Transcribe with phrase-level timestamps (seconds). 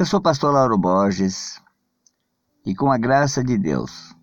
[0.00, 1.62] Eu sou o pastor Lauro Borges
[2.64, 4.16] e com a graça de Deus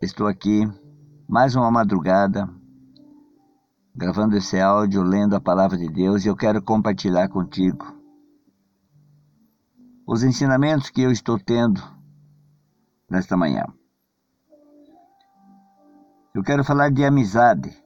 [0.00, 0.62] estou aqui
[1.28, 2.48] mais uma madrugada
[3.92, 7.92] gravando esse áudio, lendo a palavra de Deus e eu quero compartilhar contigo
[10.06, 11.82] os ensinamentos que eu estou tendo
[13.10, 13.66] nesta manhã.
[16.32, 17.76] Eu quero falar de amizade.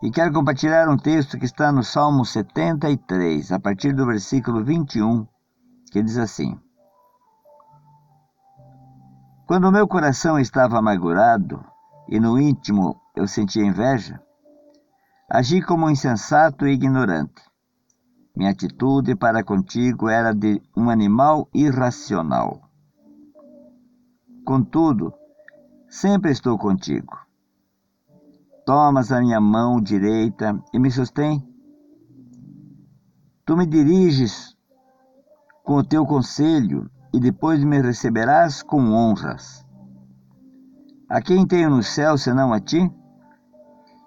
[0.00, 5.26] E quero compartilhar um texto que está no Salmo 73, a partir do versículo 21,
[5.90, 6.56] que diz assim:
[9.44, 11.64] Quando o meu coração estava amargurado
[12.08, 14.22] e no íntimo eu sentia inveja,
[15.28, 17.42] agi como insensato e ignorante.
[18.36, 22.60] Minha atitude para contigo era de um animal irracional.
[24.44, 25.12] Contudo,
[25.88, 27.27] sempre estou contigo.
[28.68, 31.42] Tomas a minha mão direita e me sustém.
[33.46, 34.54] Tu me diriges
[35.64, 39.64] com o teu conselho e depois me receberás com honras.
[41.08, 42.92] A quem tenho no céu senão a ti?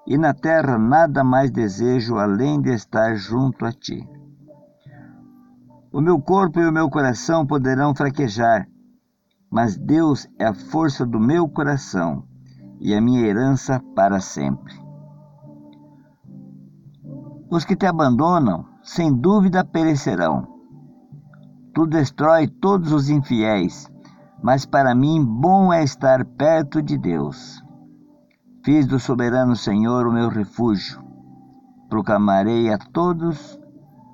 [0.06, 4.08] E na terra nada mais desejo além de estar junto a ti.
[5.92, 8.68] O meu corpo e o meu coração poderão fraquejar,
[9.50, 12.30] mas Deus é a força do meu coração
[12.82, 14.74] e a minha herança para sempre.
[17.50, 20.48] Os que te abandonam, sem dúvida perecerão.
[21.76, 23.88] Tu destrói todos os infiéis,
[24.42, 27.64] mas para mim bom é estar perto de Deus.
[28.64, 31.04] Fiz do soberano Senhor o meu refúgio,
[31.88, 33.60] proclamarei a todos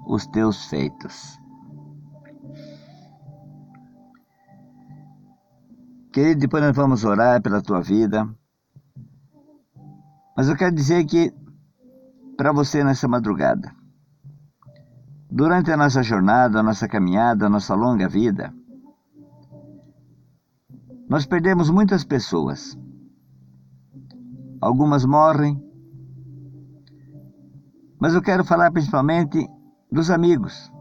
[0.05, 1.39] os teus feitos.
[6.11, 8.27] Querido, depois nós vamos orar pela tua vida.
[10.37, 11.33] Mas eu quero dizer que,
[12.37, 13.73] para você nessa madrugada,
[15.31, 18.53] durante a nossa jornada, a nossa caminhada, a nossa longa vida,
[21.09, 22.77] nós perdemos muitas pessoas.
[24.61, 25.59] Algumas morrem,
[27.99, 29.49] mas eu quero falar principalmente
[29.91, 30.71] dos amigos.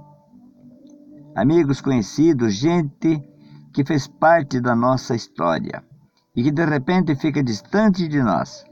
[1.35, 3.23] Amigos conhecidos, gente
[3.73, 5.83] que fez parte da nossa história
[6.35, 8.66] e que de repente fica distante de nós.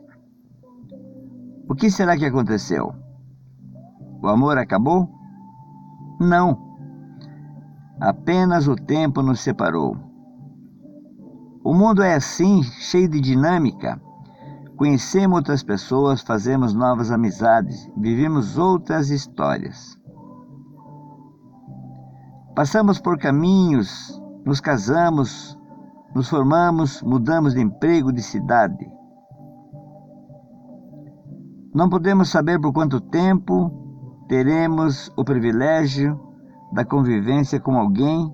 [1.69, 2.95] O que será que aconteceu?
[4.23, 5.09] O amor acabou?
[6.21, 6.77] Não.
[8.01, 9.97] Apenas o tempo nos separou.
[11.63, 14.01] O mundo é assim, cheio de dinâmica.
[14.77, 19.99] Conhecemos outras pessoas, fazemos novas amizades, vivemos outras histórias.
[22.55, 25.59] Passamos por caminhos nos casamos,
[26.15, 28.87] nos formamos, mudamos de emprego, de cidade.
[31.75, 33.69] Não podemos saber por quanto tempo
[34.29, 36.21] teremos o privilégio
[36.73, 38.33] da convivência com alguém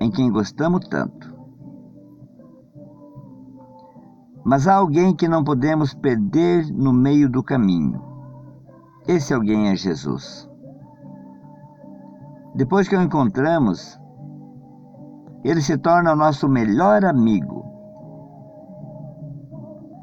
[0.00, 1.36] em quem gostamos tanto.
[4.42, 8.02] Mas há alguém que não podemos perder no meio do caminho.
[9.06, 10.48] Esse alguém é Jesus.
[12.54, 14.00] Depois que o encontramos,
[15.44, 17.62] ele se torna o nosso melhor amigo.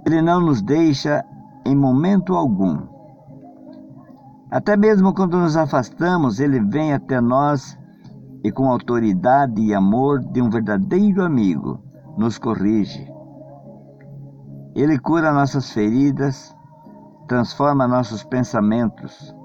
[0.05, 1.25] Ele não nos deixa
[1.65, 2.87] em momento algum.
[4.51, 7.77] Até mesmo quando nos afastamos, ele vem até nós
[8.43, 11.79] e, com autoridade e amor de um verdadeiro amigo,
[12.15, 13.11] nos corrige.
[14.75, 16.55] Ele cura nossas feridas,
[17.27, 19.35] transforma nossos pensamentos.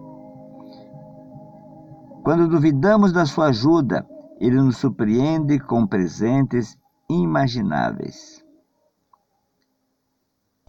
[2.22, 4.06] Quando duvidamos da sua ajuda,
[4.38, 6.76] ele nos surpreende com presentes
[7.08, 8.39] imagináveis.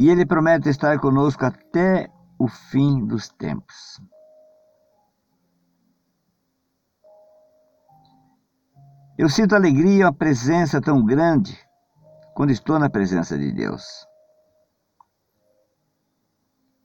[0.01, 4.01] E Ele promete estar conosco até o fim dos tempos.
[9.15, 11.55] Eu sinto alegria uma presença tão grande
[12.33, 13.83] quando estou na presença de Deus.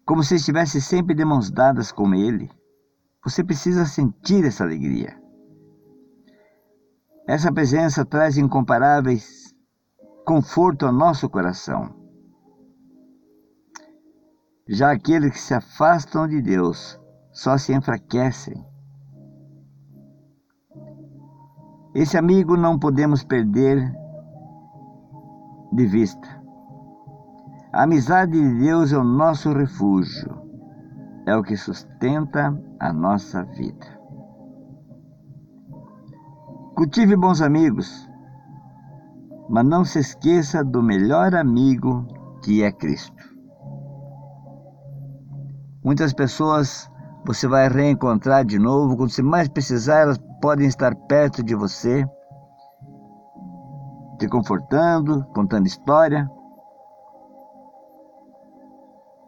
[0.04, 2.50] Como se estivesse sempre de mãos dadas com Ele.
[3.24, 5.18] Você precisa sentir essa alegria.
[7.26, 9.54] Essa presença traz incomparáveis
[10.26, 12.05] conforto ao nosso coração.
[14.68, 18.66] Já aqueles que se afastam de Deus só se enfraquecem.
[21.94, 23.94] Esse amigo não podemos perder
[25.72, 26.28] de vista.
[27.72, 30.36] A amizade de Deus é o nosso refúgio,
[31.26, 33.86] é o que sustenta a nossa vida.
[36.74, 38.10] Cultive bons amigos,
[39.48, 42.04] mas não se esqueça do melhor amigo
[42.42, 43.35] que é Cristo.
[45.86, 46.90] Muitas pessoas
[47.24, 48.96] você vai reencontrar de novo.
[48.96, 52.04] Quando você mais precisar, elas podem estar perto de você,
[54.18, 56.28] te confortando, contando história.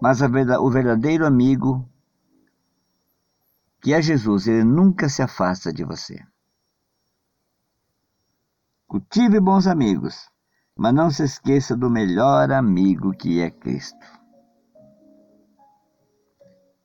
[0.02, 1.88] Mas o verdadeiro amigo,
[3.80, 6.20] que é Jesus, ele nunca se afasta de você.
[8.88, 10.28] Cultive bons amigos,
[10.76, 14.17] mas não se esqueça do melhor amigo que é Cristo.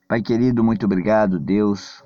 [0.07, 2.03] Pai querido, muito obrigado, Deus,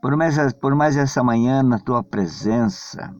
[0.00, 3.14] por mais, por mais essa manhã na tua presença,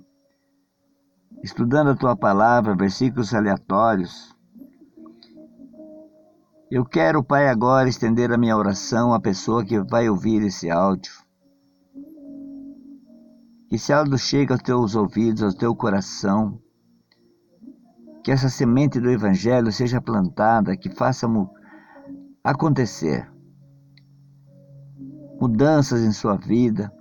[1.42, 4.36] estudando a tua palavra, versículos aleatórios
[6.68, 11.12] eu quero, Pai, agora estender a minha oração à pessoa que vai ouvir esse áudio.
[13.68, 16.60] Que esse áudio chegue aos teus ouvidos, ao teu coração.
[18.24, 21.28] Que essa semente do Evangelho seja plantada, que faça
[22.46, 23.28] acontecer
[25.40, 26.92] mudanças em sua vida.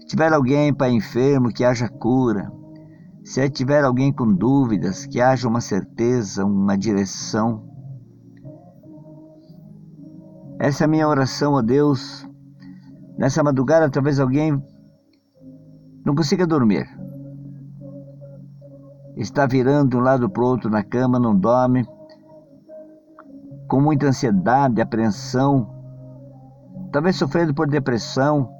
[0.00, 2.50] Se tiver alguém, Pai, enfermo, que haja cura.
[3.22, 7.68] Se tiver alguém com dúvidas, que haja uma certeza, uma direção.
[10.58, 12.26] Essa é a minha oração a Deus.
[13.18, 14.62] Nessa madrugada, talvez alguém
[16.02, 16.88] não consiga dormir.
[19.18, 21.86] Está virando de um lado para o outro na cama, não dorme,
[23.68, 25.68] com muita ansiedade, apreensão,
[26.92, 28.50] talvez sofrendo por depressão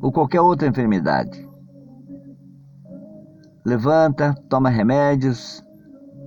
[0.00, 1.46] ou qualquer outra enfermidade.
[3.64, 5.64] Levanta, toma remédios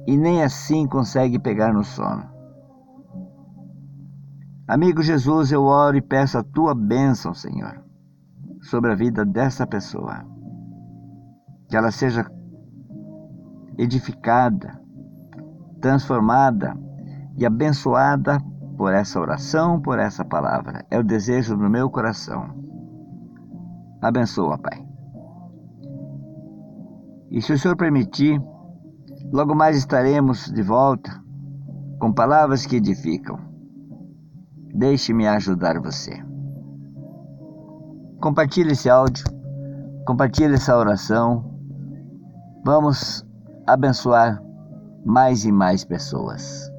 [0.05, 2.27] e nem assim consegue pegar no sono.
[4.67, 7.83] Amigo Jesus, eu oro e peço a tua bênção, Senhor,
[8.61, 10.25] sobre a vida dessa pessoa.
[11.69, 12.29] Que ela seja
[13.77, 14.79] edificada,
[15.79, 16.77] transformada
[17.39, 18.39] e abençoada
[18.77, 20.85] por essa oração, por essa palavra.
[20.91, 22.49] É o desejo do meu coração.
[24.01, 24.85] Abençoa, Pai.
[27.31, 28.39] E se o Senhor permitir,
[29.31, 31.11] logo mais estaremos de volta
[31.99, 33.49] com palavras que edificam
[34.73, 36.23] Deixe-me ajudar você.
[38.21, 39.25] Compartilhe esse áudio,
[40.05, 41.43] compartilhe essa oração.
[42.63, 43.25] Vamos
[43.65, 44.41] abençoar
[45.05, 46.71] mais e mais pessoas.